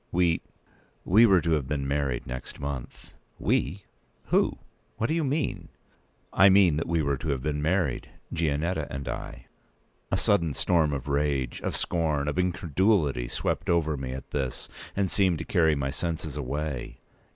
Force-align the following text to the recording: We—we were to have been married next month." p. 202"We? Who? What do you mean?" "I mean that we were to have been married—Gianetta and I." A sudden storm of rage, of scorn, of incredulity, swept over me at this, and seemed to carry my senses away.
We—we 0.11 1.27
were 1.27 1.41
to 1.41 1.51
have 1.51 1.67
been 1.67 1.87
married 1.87 2.25
next 2.25 2.59
month." 2.59 3.13
p. 3.37 3.83
202"We? 4.29 4.29
Who? 4.31 4.57
What 4.97 5.05
do 5.09 5.13
you 5.13 5.23
mean?" 5.23 5.69
"I 6.33 6.49
mean 6.49 6.77
that 6.77 6.87
we 6.87 7.03
were 7.03 7.17
to 7.17 7.29
have 7.29 7.43
been 7.43 7.61
married—Gianetta 7.61 8.87
and 8.89 9.07
I." 9.07 9.45
A 10.11 10.17
sudden 10.17 10.55
storm 10.55 10.91
of 10.91 11.07
rage, 11.07 11.61
of 11.61 11.77
scorn, 11.77 12.27
of 12.27 12.39
incredulity, 12.39 13.27
swept 13.27 13.69
over 13.69 13.95
me 13.95 14.13
at 14.13 14.31
this, 14.31 14.67
and 14.95 15.11
seemed 15.11 15.37
to 15.37 15.45
carry 15.45 15.75
my 15.75 15.91
senses 15.91 16.35
away. 16.35 16.97